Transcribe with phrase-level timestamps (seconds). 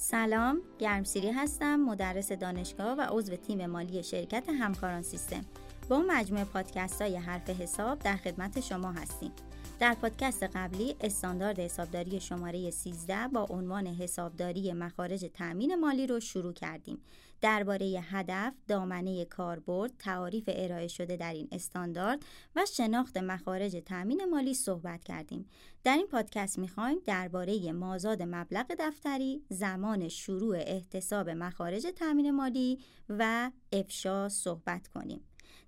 [0.00, 5.44] سلام گرمسیری هستم مدرس دانشگاه و عضو تیم مالی شرکت همکاران سیستم
[5.88, 9.32] با مجموعه پادکست های حرف حساب در خدمت شما هستیم
[9.80, 16.52] در پادکست قبلی استاندارد حسابداری شماره 13 با عنوان حسابداری مخارج تأمین مالی رو شروع
[16.52, 16.98] کردیم.
[17.40, 22.22] درباره هدف، دامنه کاربرد، تعاریف ارائه شده در این استاندارد
[22.56, 25.48] و شناخت مخارج تأمین مالی صحبت کردیم.
[25.84, 32.78] در این پادکست می‌خوایم درباره مازاد مبلغ دفتری، زمان شروع احتساب مخارج تأمین مالی
[33.08, 35.20] و افشا صحبت کنیم.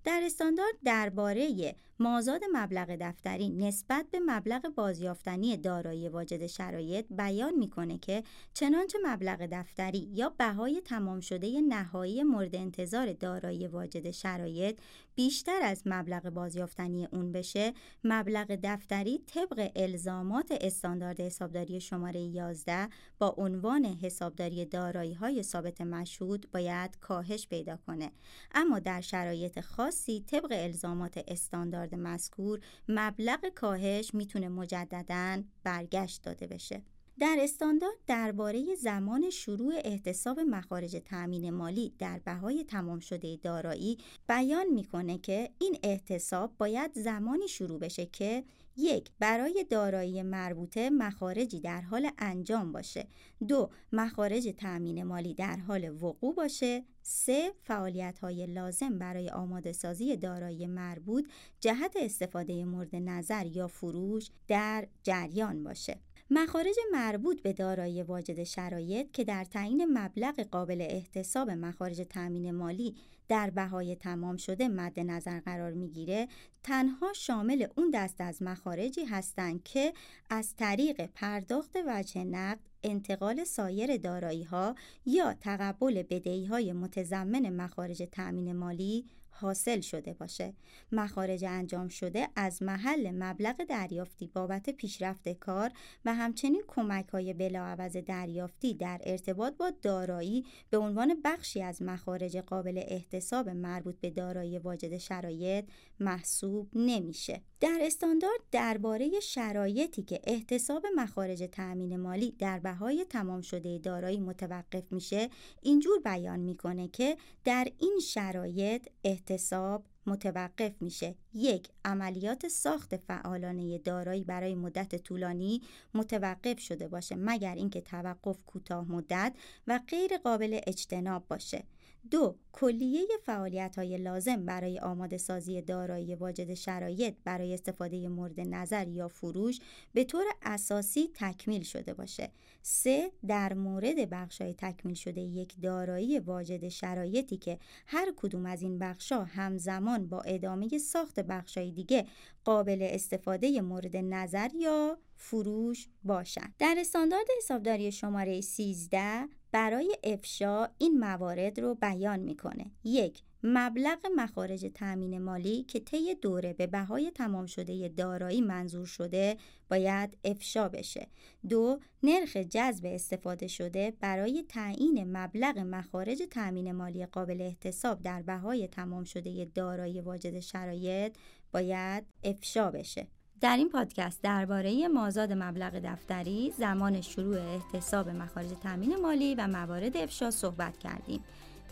[0.05, 7.99] در استاندارد درباره مازاد مبلغ دفتری نسبت به مبلغ بازیافتنی دارایی واجد شرایط بیان می‌کنه
[7.99, 8.23] که
[8.55, 14.81] چنانچه مبلغ دفتری یا بهای تمام شده نهایی مورد انتظار دارایی واجد شرایط
[15.15, 17.73] بیشتر از مبلغ بازیافتنی اون بشه
[18.05, 26.51] مبلغ دفتری طبق الزامات استاندارد حسابداری شماره 11 با عنوان حسابداری دارایی های ثابت مشهود
[26.53, 28.11] باید کاهش پیدا کنه.
[28.55, 29.61] اما در شرایط
[29.91, 36.83] خاصی طبق الزامات استاندارد مذکور مبلغ کاهش می‌تونه مجددا برگشت داده بشه.
[37.21, 44.67] در استاندارد درباره زمان شروع احتساب مخارج تأمین مالی در بهای تمام شده دارایی بیان
[44.67, 48.45] می‌کنه که این احتساب باید زمانی شروع بشه که
[48.77, 53.09] یک برای دارایی مربوطه مخارجی در حال انجام باشه.
[53.49, 56.85] دو مخارج تأمین مالی در حال وقوع باشه.
[57.03, 61.29] سه فعالیت های لازم برای آماده سازی دارایی مربوط
[61.61, 66.01] جهت استفاده مورد نظر یا فروش در جریان باشه.
[66.33, 72.95] مخارج مربوط به دارایی واجد شرایط که در تعیین مبلغ قابل احتساب مخارج تأمین مالی
[73.29, 76.29] در بهای تمام شده مد نظر قرار می‌گیره
[76.63, 79.93] تنها شامل اون دست از مخارجی هستند که
[80.31, 84.75] از طریق پرداخت وجه نقد انتقال سایر دارایی ها
[85.07, 89.05] یا تقبل بدهی های متضمن مخارج تأمین مالی
[89.41, 90.55] حاصل شده باشه.
[90.93, 95.71] مخارج انجام شده از محل مبلغ دریافتی بابت پیشرفت کار
[96.05, 102.37] و همچنین کمک های بلاعوض دریافتی در ارتباط با دارایی به عنوان بخشی از مخارج
[102.37, 105.65] قابل احتساب مربوط به دارایی واجد شرایط
[106.01, 107.41] محسوب نمیشه.
[107.61, 114.93] در استاندارد درباره شرایطی که احتساب مخارج تأمین مالی در بهای تمام شده دارایی متوقف
[114.93, 115.29] میشه
[115.63, 121.15] اینجور بیان می‌کنه که در این شرایط احتساب متوقف میشه.
[121.35, 125.63] یک عملیات ساخت فعالانه دارایی برای مدت طولانی
[125.95, 131.65] متوقف شده باشه مگر اینکه توقف کوتاه مدت و غیر قابل اجتناب باشه.
[132.11, 138.89] دو کلیه فعالیت های لازم برای آماده سازی دارایی واجد شرایط برای استفاده مورد نظر
[138.89, 139.59] یا فروش
[139.95, 142.31] به طور اساسی تکمیل شده باشه.
[142.63, 148.63] سه در مورد بخش های تکمیل شده یک دارایی واجد شرایطی که هر کدوم از
[148.63, 152.07] این بخش ها همزمان با ادامه ساخت بخش های دیگه
[152.45, 156.55] قابل استفاده مورد نظر یا فروش باشند.
[156.59, 162.71] در استاندارد حسابداری شماره 13 برای افشا این موارد رو بیان می‌کنه.
[162.85, 169.37] یک مبلغ مخارج تأمین مالی که طی دوره به بهای تمام شده دارایی منظور شده
[169.71, 171.09] باید افشا بشه.
[171.49, 178.69] دو نرخ جذب استفاده شده برای تعیین مبلغ مخارج تأمین مالی قابل احتساب در بهای
[178.69, 181.17] تمام شده دارایی واجد شرایط
[181.53, 183.07] باید افشا بشه.
[183.41, 189.97] در این پادکست درباره مازاد مبلغ دفتری، زمان شروع احتساب مخارج تامین مالی و موارد
[189.97, 191.25] افشا صحبت کردیم.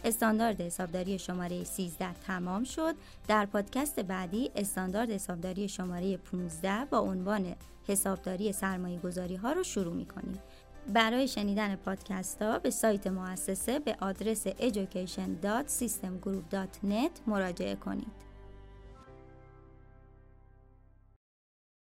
[0.04, 2.94] استاندارد حسابداری شماره 13 تمام شد.
[3.28, 7.54] در پادکست بعدی استاندارد حسابداری شماره 15 با عنوان
[7.88, 10.38] حسابداری سرمایه گذاری ها رو شروع می کنیم.
[10.92, 18.28] برای شنیدن پادکست ها به سایت مؤسسه به آدرس education.systemgroup.net مراجعه کنید.